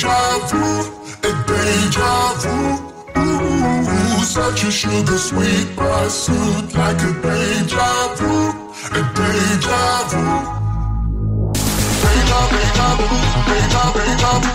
deja 0.00 0.38
vu, 0.48 0.64
a 1.22 1.30
deja 1.46 2.32
vu. 2.40 2.56
Ooh, 3.20 4.24
such 4.24 4.64
a 4.64 4.70
sugar 4.70 5.18
sweet 5.18 5.76
pursuit, 5.76 6.74
like 6.74 7.02
a 7.02 7.12
deja 7.20 8.14
vu, 8.16 8.48
a 8.92 9.02
deja 9.14 10.04
vu. 10.08 10.22
Deja, 12.00 12.40
deja 12.50 12.88
vu, 12.96 13.08
deja, 13.50 13.84
deja 13.96 14.32
vu. 14.40 14.52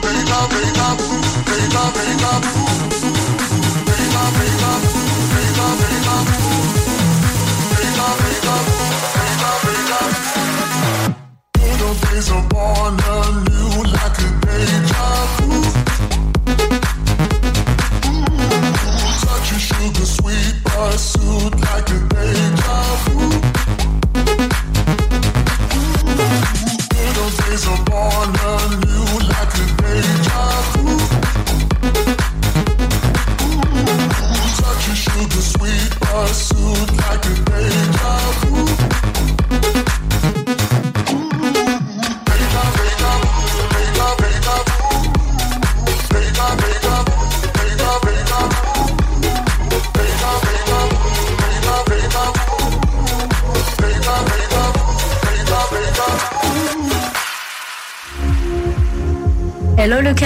Deja, 0.00 0.40
deja 0.48 0.88
vu, 0.96 1.08
deja, 1.44 1.84
deja 1.96 2.32
vu. 2.40 2.52
Deja, 3.86 4.24
deja 4.36 4.72
vu, 4.82 5.00
deja, 5.32 5.66
deja 5.80 6.16
vu. 6.26 6.40
Deja, 7.76 8.08
deja 8.18 8.56
deja, 9.14 9.50
deja 9.66 10.00
vu. 10.00 10.24
Good 11.78 11.96
days 12.00 12.28
are 12.30 12.44
born 12.48 13.45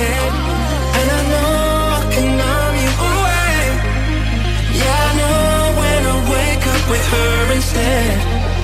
head 0.00 0.32
And 0.98 1.08
I 1.18 1.20
know 1.32 1.52
I 1.98 2.02
can 2.14 2.28
numb 2.40 2.74
you 2.84 2.92
away. 3.10 3.54
Yeah, 4.78 5.08
I 5.08 5.10
know 5.20 5.48
when 5.80 6.00
I 6.12 6.16
wake 6.34 6.64
up 6.74 6.82
with 6.92 7.04
her 7.14 7.34
instead. 7.56 8.16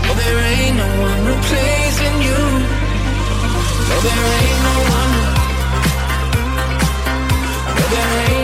Oh, 0.09 0.15
there 0.21 0.39
ain't 0.55 0.77
no 0.83 0.89
one 1.09 1.21
replacing 1.33 2.17
you. 2.29 2.43
No, 3.89 3.97
there 4.07 4.27
ain't 4.41 4.61
no 4.69 4.77
one. 4.99 5.13
No, 7.77 7.85
there 7.95 8.13
ain't 8.31 8.44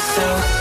so 0.00 0.59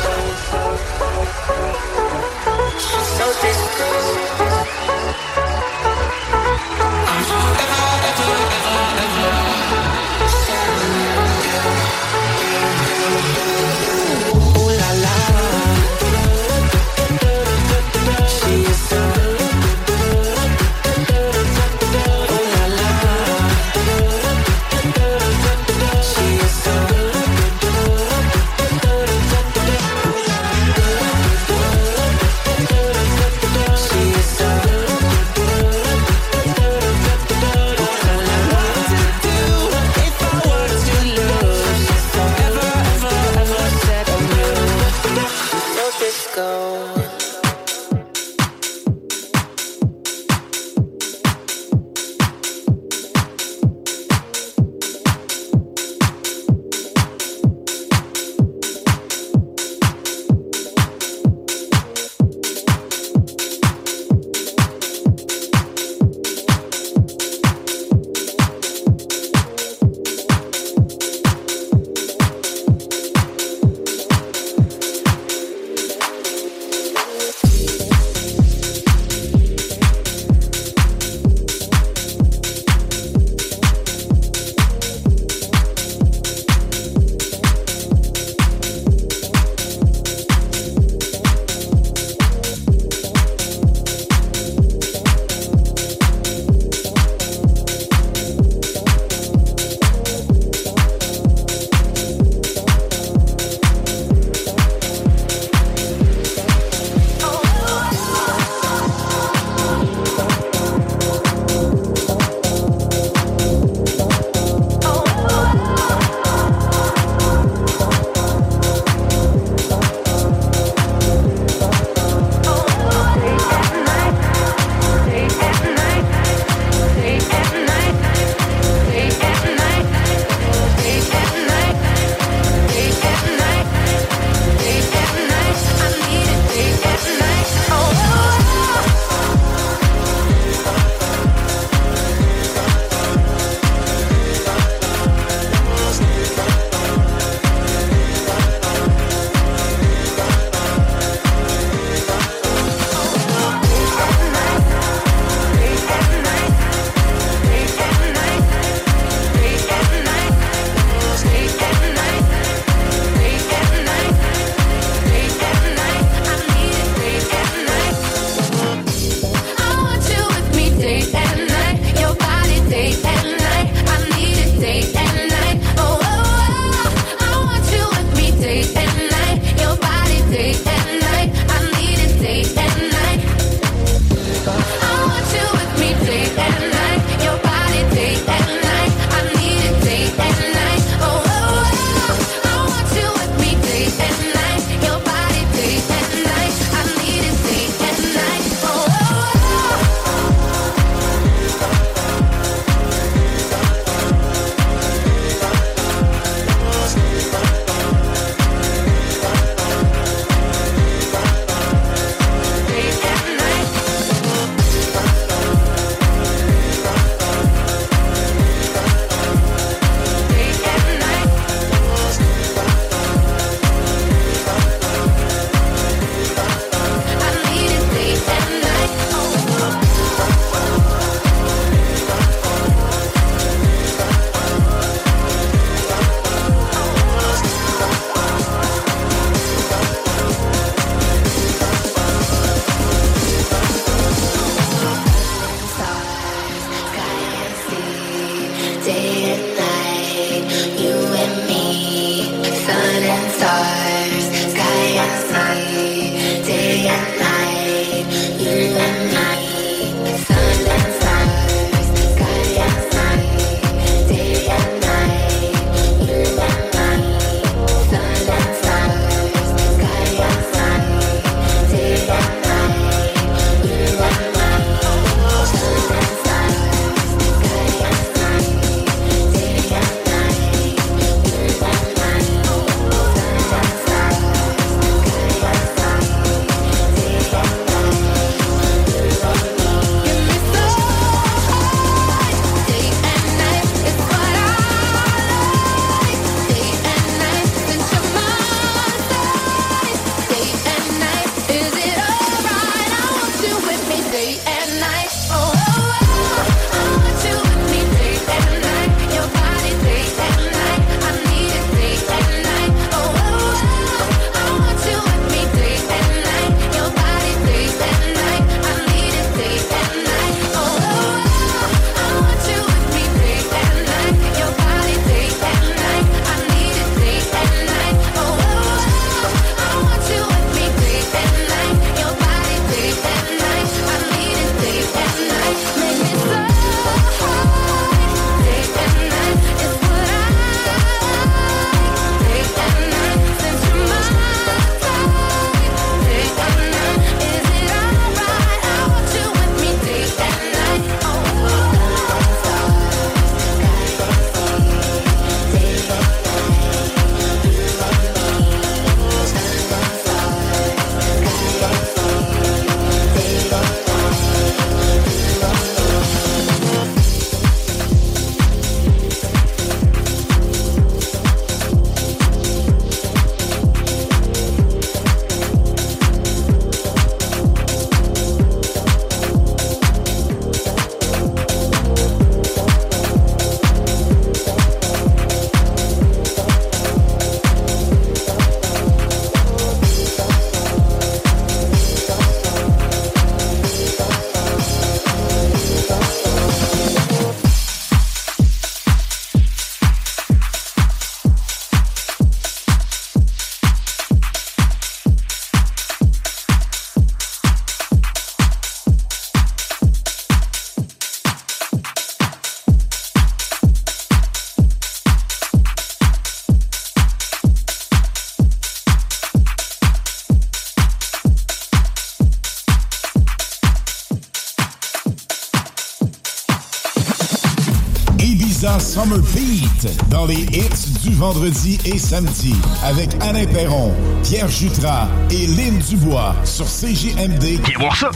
Dans 430.10 430.26
les 430.26 430.42
hits 430.42 431.00
du 431.02 431.16
vendredi 431.16 431.80
et 431.86 431.98
samedi 431.98 432.54
avec 432.84 433.10
Alain 433.22 433.46
Perron, 433.46 433.94
Pierre 434.24 434.50
Jutras 434.50 435.08
et 435.32 435.48
Lynn 435.48 435.80
Dubois 435.80 436.36
sur 436.44 436.66
CJMD. 436.66 437.62
Viens 437.66 437.80
voir 437.80 437.96
ça! 437.96 438.12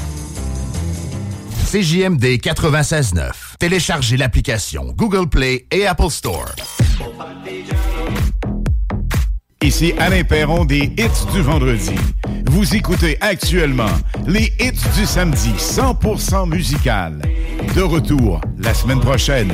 CJMD 1.72 2.26
96.9. 2.38 3.32
Téléchargez 3.60 4.17
l'application 4.17 4.93
Google 4.93 5.30
Play 5.30 5.65
et 5.72 5.88
Apple 5.88 6.10
Store. 6.10 6.52
Ici 9.62 9.93
Alain 9.98 10.26
Perron 10.26 10.65
des 10.65 10.91
hits 10.98 11.32
du 11.34 11.41
vendredi. 11.41 11.96
Vous 12.52 12.76
écoutez 12.76 13.17
actuellement 13.22 13.89
les 14.28 14.52
hits 14.60 14.74
du 14.98 15.06
samedi 15.06 15.54
100% 15.58 16.50
musical. 16.50 17.22
De 17.74 17.82
retour 17.82 18.41
la 18.58 18.74
semaine 18.74 19.00
prochaine, 19.00 19.54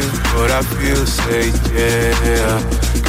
feel, 0.00 0.40
what 0.40 0.50
I 0.50 0.62
feel, 0.62 1.06
say 1.06 1.48
yeah. 1.72 2.60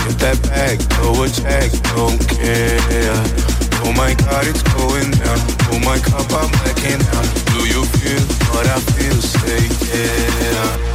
Get 0.06 0.20
that 0.20 0.40
bag, 0.44 0.80
no 1.02 1.24
attack, 1.24 1.72
don't 1.96 2.20
care. 2.30 3.24
Oh 3.84 3.92
my 3.94 4.14
God, 4.14 4.48
it's 4.48 4.64
going 4.64 5.12
down. 5.12 5.40
Oh 5.72 5.80
my 5.84 5.98
cup, 6.00 6.32
I'm 6.34 6.50
blacking 6.52 7.02
out. 7.16 7.30
Do 7.54 7.66
you 7.68 7.86
feel 7.86 8.22
what 8.54 8.68
I 8.68 8.80
feel? 8.80 9.22
Say 9.22 9.66
yeah. 9.94 10.95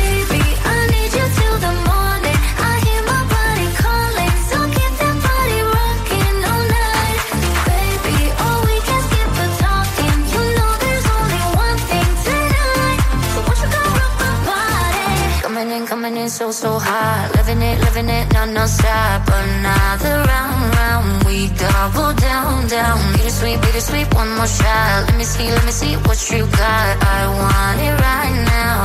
So, 16.31 16.49
so 16.49 16.79
hot. 16.79 17.29
Living 17.35 17.61
it, 17.61 17.77
living 17.81 18.09
it, 18.09 18.31
no, 18.33 18.45
no 18.45 18.65
stop. 18.65 19.27
Another 19.27 20.23
round, 20.31 20.63
round. 20.79 21.23
We 21.25 21.49
double 21.59 22.13
down, 22.15 22.67
down. 22.67 22.99
Bittersweet, 23.13 23.59
bittersweet, 23.61 24.07
one 24.15 24.31
more 24.37 24.47
shot. 24.47 25.07
Let 25.07 25.17
me 25.17 25.25
see, 25.25 25.51
let 25.51 25.65
me 25.65 25.71
see 25.71 25.93
what 26.07 26.19
you 26.31 26.47
got. 26.55 26.93
I 27.03 27.21
want 27.39 27.77
it 27.87 27.95
right 28.07 28.37
now. 28.47 28.79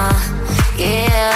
Yeah. 0.76 1.34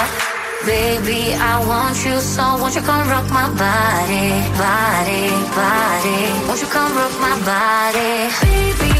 Baby, 0.66 1.32
I 1.32 1.54
want 1.66 1.96
you 2.04 2.20
so 2.20 2.42
won't 2.60 2.74
you 2.74 2.82
come 2.82 3.08
rock 3.08 3.26
my 3.30 3.48
body, 3.56 4.28
body, 4.60 5.24
body. 5.56 6.20
Won't 6.46 6.60
you 6.60 6.68
come 6.68 6.92
rock 7.00 7.14
my 7.18 7.36
body? 7.48 8.28
Baby, 8.44 8.99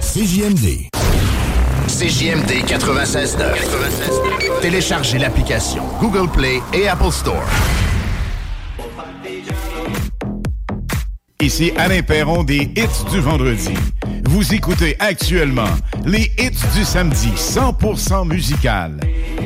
CJMD. 0.00 0.88
CJMD 1.86 2.66
96.9. 2.66 3.54
96 3.54 4.60
Téléchargez 4.60 5.18
l'application 5.18 5.84
Google 5.98 6.30
Play 6.30 6.60
et 6.74 6.86
Apple 6.86 7.10
Store. 7.10 7.42
Ici 11.40 11.72
Alain 11.78 12.02
Perron 12.02 12.44
des 12.44 12.70
Hits 12.76 13.10
du 13.10 13.20
vendredi. 13.20 13.72
Vous 14.28 14.52
écoutez 14.52 14.96
actuellement 14.98 15.70
les 16.04 16.30
Hits 16.38 16.60
du 16.76 16.84
samedi 16.84 17.30
100% 17.36 18.28
musical. 18.28 19.00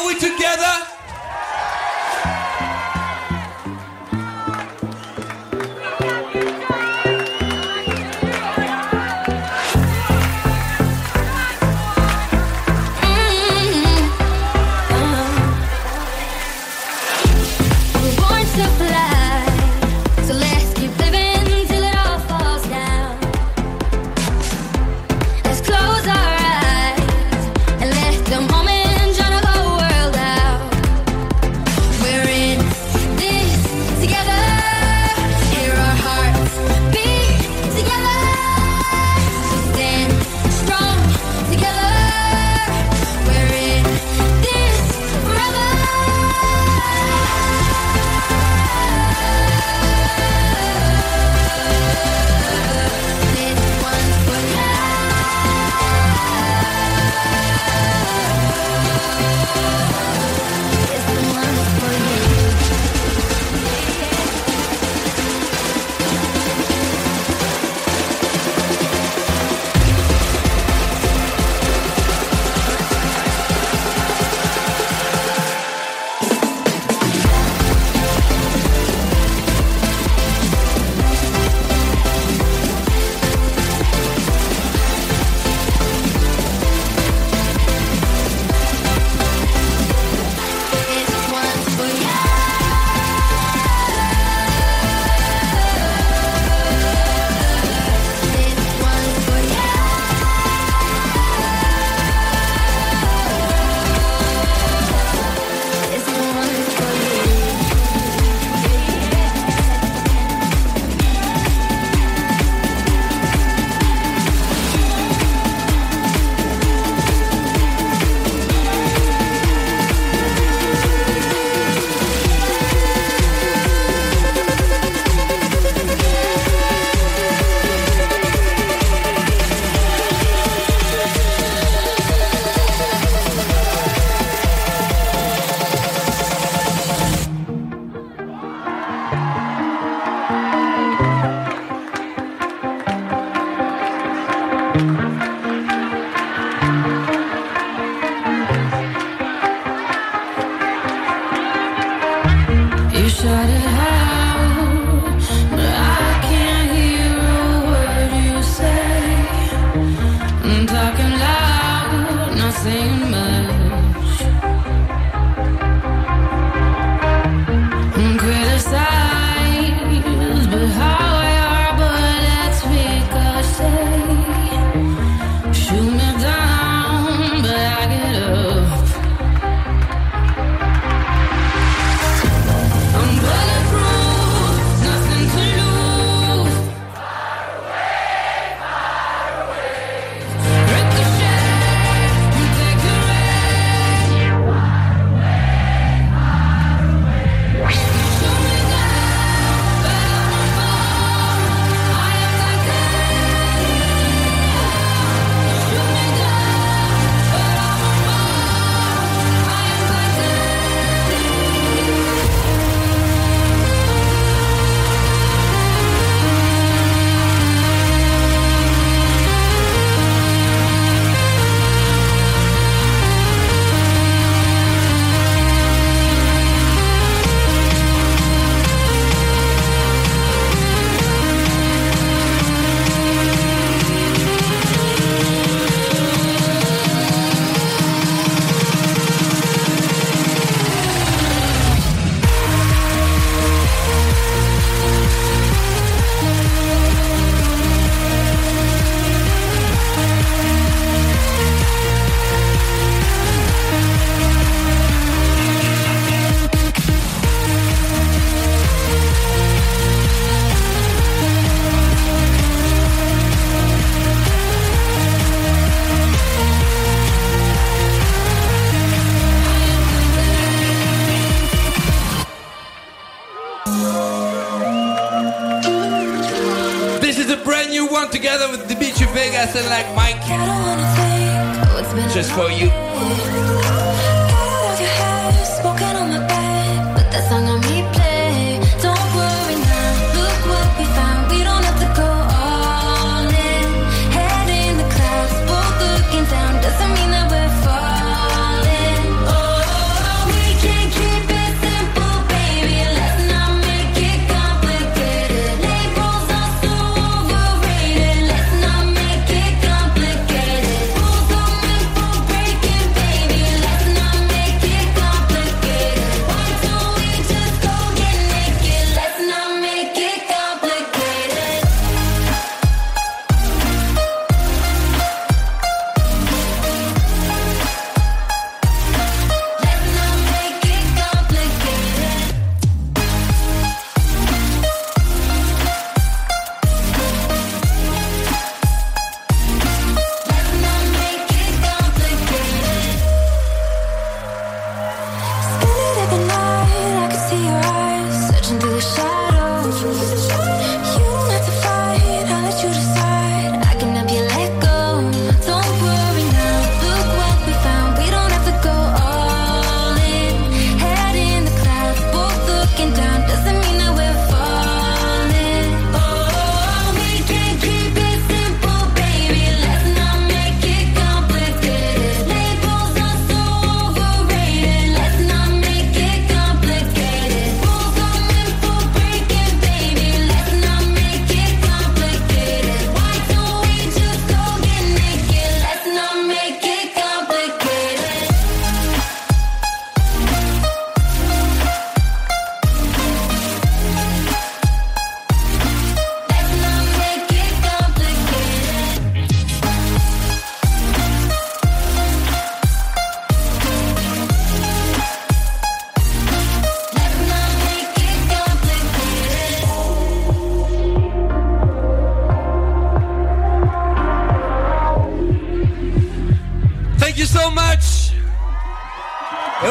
Are 0.00 0.06
we 0.06 0.14
together? 0.14 0.69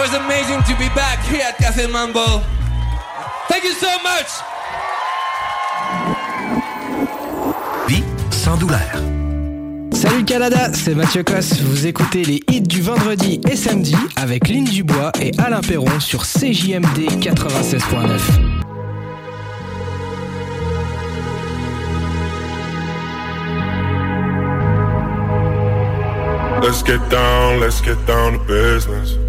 Was 0.10 0.20
amazing 0.20 0.62
to 0.64 0.76
be 0.78 0.90
back 0.96 1.20
here 1.26 1.42
at 1.44 1.58
Café 1.58 1.88
Mambo. 1.88 2.42
Thank 3.48 3.64
you 3.64 3.74
so 3.74 3.88
much. 4.02 4.30
Vie 7.88 8.04
sans 8.32 8.58
douleur. 8.58 8.80
Salut 9.92 10.24
Canada, 10.24 10.72
c'est 10.74 10.96
Mathieu 10.96 11.24
Cosse. 11.24 11.60
Vous 11.62 11.86
écoutez 11.86 12.24
les 12.24 12.42
hits 12.50 12.62
du 12.62 12.82
vendredi 12.82 13.42
et 13.50 13.56
samedi 13.56 13.96
avec 14.16 14.48
Lynn 14.48 14.64
Dubois 14.64 15.12
et 15.20 15.32
Alain 15.38 15.62
Perron 15.62 16.00
sur 16.00 16.24
CJMD 16.24 17.20
96.9. 17.20 18.60
Let's 26.62 26.84
get 26.84 27.00
down, 27.10 27.60
let's 27.60 27.82
get 27.82 27.98
down 28.06 28.34
to 28.34 28.40
business. 28.46 29.29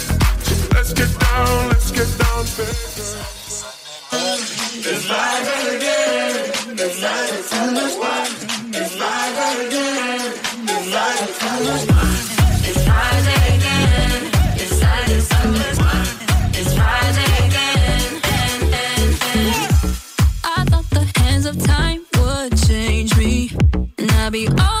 Let's 0.73 0.93
get 0.93 1.19
down, 1.19 1.69
let's 1.69 1.91
get 1.91 2.07
down 2.17 2.43
business. 2.43 3.65
It's 4.83 5.09
like 5.09 5.47
again. 5.75 6.35
It's 6.73 7.01
like 7.01 7.33
it's 7.33 7.49
fun. 7.51 8.27
It's 8.73 8.95
like 8.99 9.37
again. 9.67 10.33
It's 10.63 10.87
like 10.93 11.21
it's 11.21 11.37
fun. 11.39 11.61
It's 12.63 12.81
Friday 12.87 13.43
again. 13.55 14.31
It's 14.55 14.81
like 14.81 15.09
it's 15.09 15.27
fun. 15.27 16.05
It's 16.59 16.73
Friday 16.73 17.31
again. 17.47 18.01
I 20.43 20.65
thought 20.65 20.89
the 20.89 21.05
hands 21.19 21.45
of 21.45 21.55
time 21.63 22.05
would 22.17 22.57
change 22.67 23.15
me, 23.17 23.51
and 23.97 24.11
I'd 24.11 24.31
be 24.31 24.47
over 24.47 24.80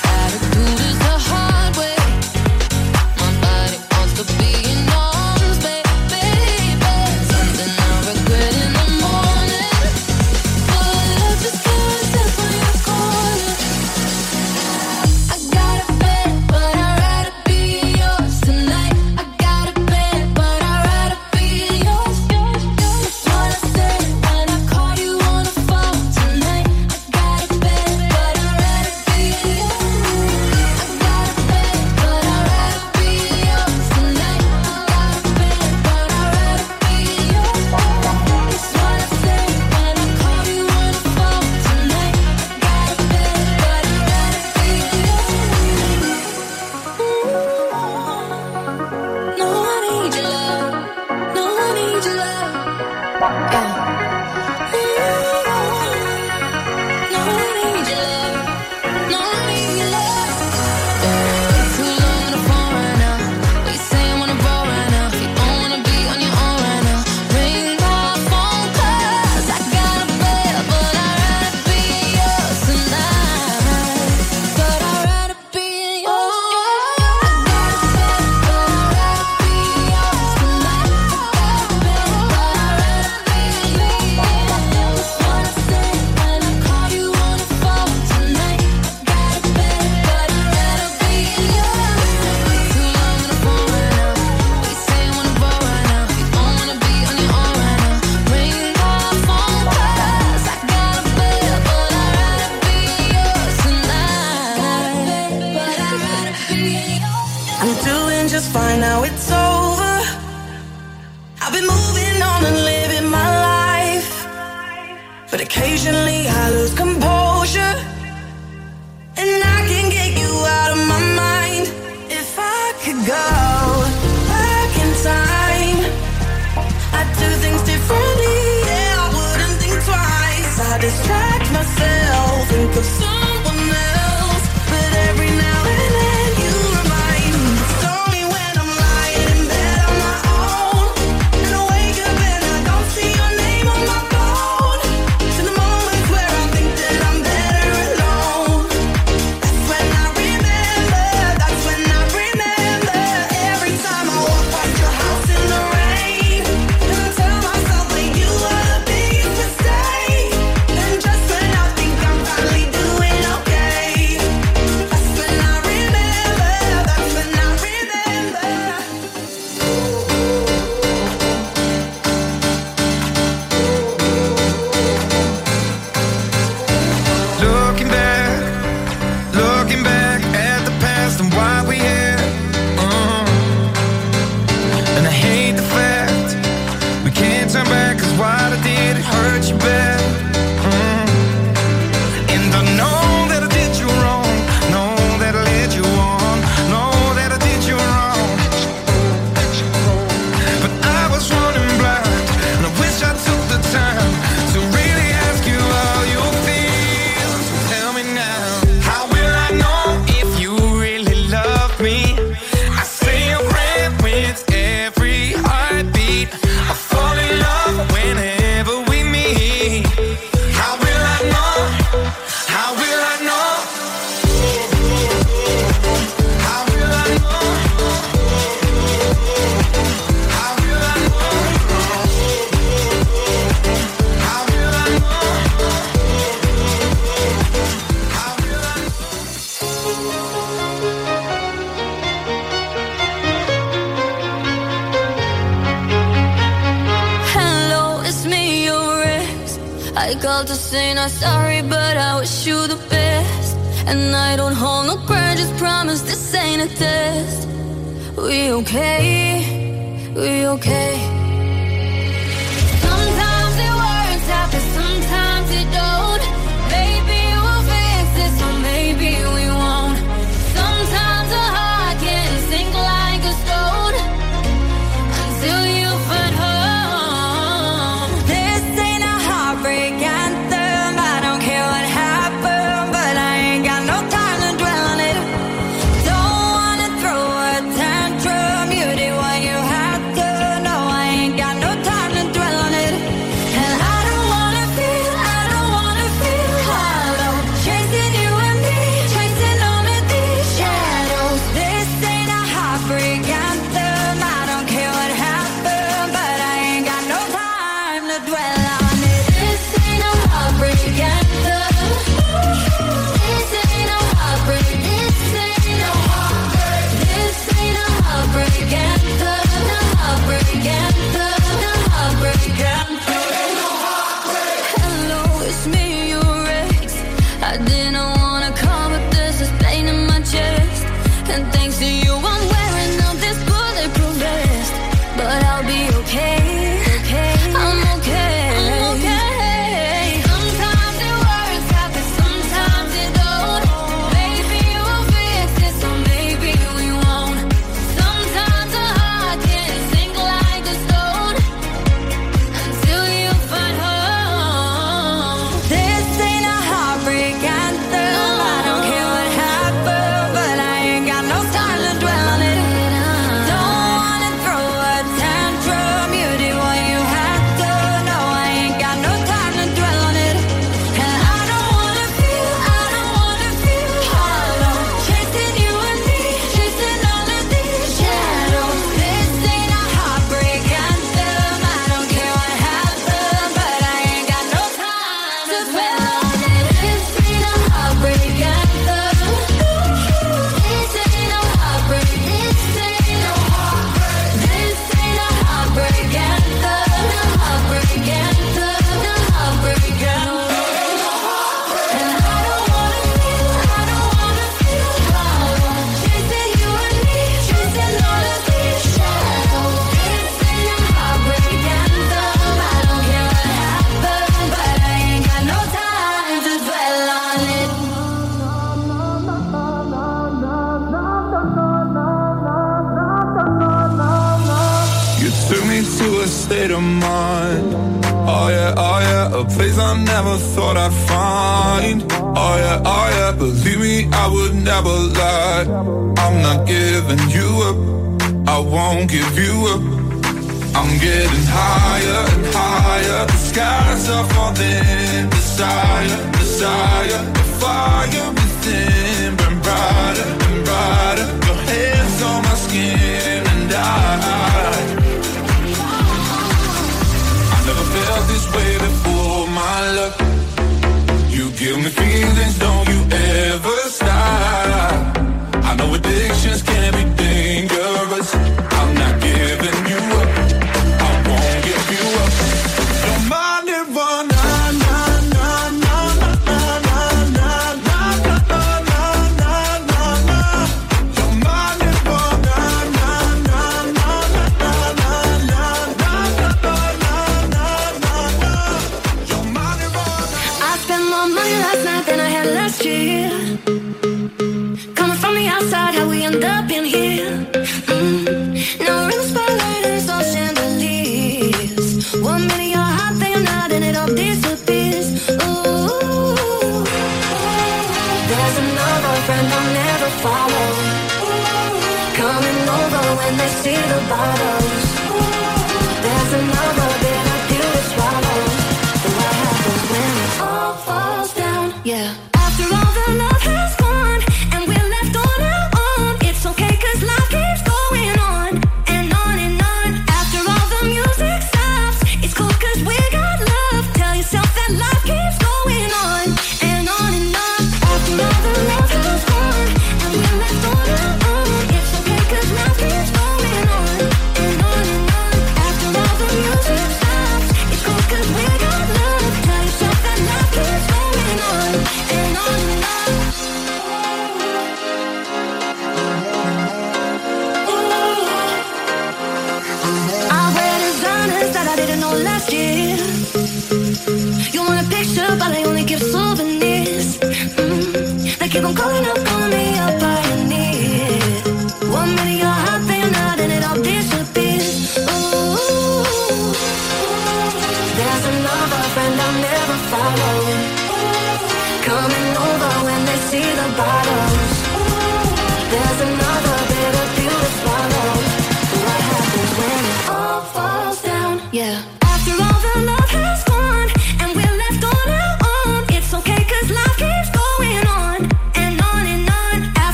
See 513.63 513.75
the 513.75 514.05
bottles. 514.09 514.80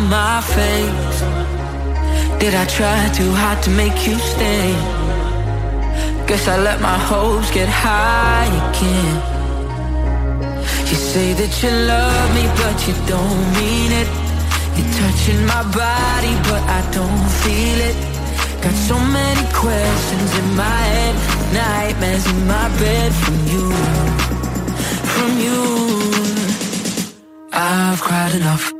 On 0.00 0.08
my 0.08 0.40
face? 0.56 1.20
Did 2.40 2.54
I 2.54 2.64
try 2.66 2.98
too 3.18 3.32
hard 3.32 3.62
to 3.64 3.70
make 3.70 3.96
you 4.06 4.16
stay? 4.32 4.72
Guess 6.26 6.48
I 6.48 6.56
let 6.68 6.80
my 6.80 6.98
hopes 7.10 7.50
get 7.50 7.68
high 7.68 8.48
again. 8.68 9.16
You 10.88 10.96
say 11.12 11.28
that 11.40 11.52
you 11.62 11.70
love 11.92 12.26
me, 12.36 12.44
but 12.60 12.76
you 12.86 12.94
don't 13.12 13.42
mean 13.58 13.90
it. 14.02 14.08
You're 14.76 14.92
touching 15.00 15.42
my 15.54 15.64
body, 15.82 16.34
but 16.48 16.62
I 16.78 16.80
don't 16.96 17.26
feel 17.42 17.78
it. 17.90 17.96
Got 18.62 18.76
so 18.90 18.96
many 19.18 19.44
questions 19.64 20.30
in 20.40 20.48
my 20.56 20.80
head, 20.94 21.14
nightmares 21.60 22.26
in 22.32 22.46
my 22.46 22.68
bed 22.80 23.10
from 23.22 23.36
you 23.52 23.66
from 25.14 25.32
you. 25.46 25.60
I've 27.52 28.00
cried 28.00 28.34
enough. 28.34 28.79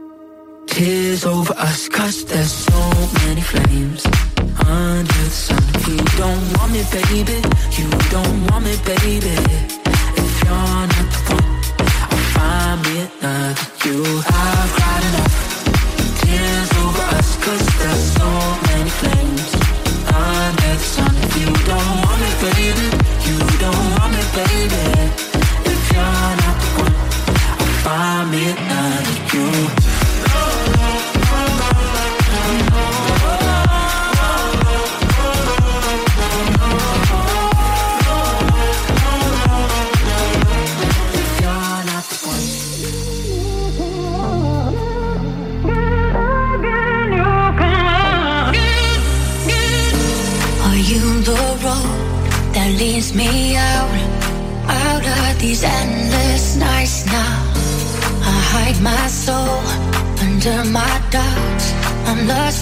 Tears 0.71 1.25
over 1.25 1.53
us, 1.57 1.89
cause 1.89 2.23
there's 2.25 2.51
so 2.51 2.79
many 3.25 3.41
flames 3.41 4.05
under 4.65 5.03
the 5.03 5.29
sun. 5.29 5.61
You 5.85 5.97
don't 6.17 6.57
want 6.57 6.71
me, 6.71 6.83
baby. 6.91 7.37
You 7.77 7.89
don't 8.09 8.47
want 8.47 8.63
me, 8.63 8.75
baby. 8.85 9.35
If 10.15 10.43
you're 10.43 10.87
not 10.93 11.07
the 11.13 11.21
one, 11.35 11.49
I'll 12.09 12.25
find 12.35 12.81
me 12.85 13.09
another. 13.19 13.67
You 13.83 14.21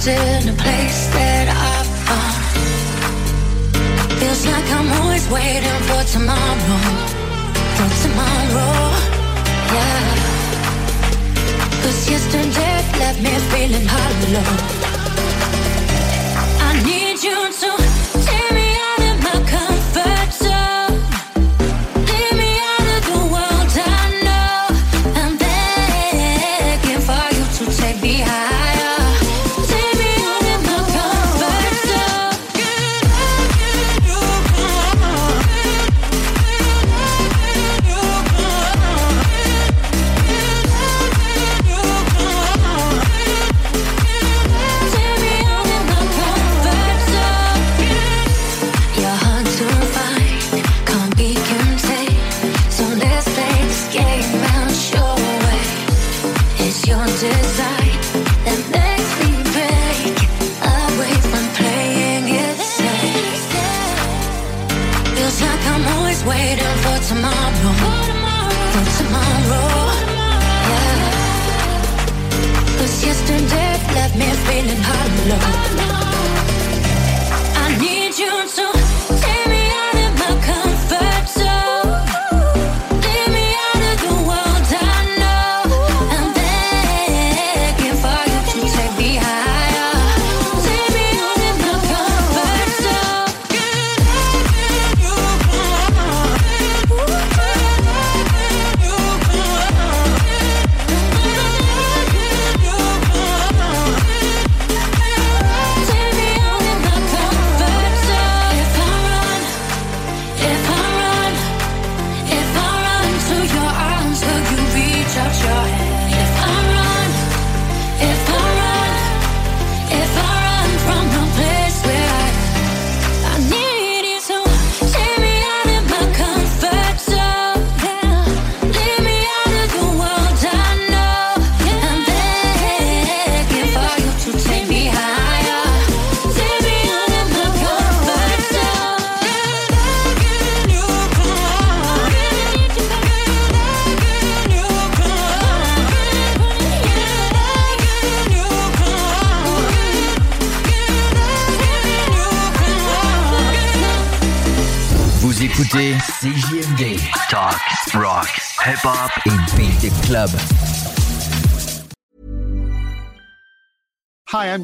in 0.09 0.49
a 0.49 0.53
place 0.53 1.07
that 1.13 1.47
I 1.49 1.83
found. 2.07 2.43
Feels 4.19 4.43
like 4.47 4.67
I'm 4.77 4.89
always 5.01 5.25
waiting 5.29 5.79
for 5.87 6.03
tomorrow, 6.15 6.81
for 7.77 7.89
tomorrow, 8.03 8.73
yeah. 9.75 10.13
Cause 11.83 12.09
yesterday 12.09 12.75
left 12.99 13.19
me 13.21 13.33
feeling 13.51 13.87
hollow. 13.87 14.78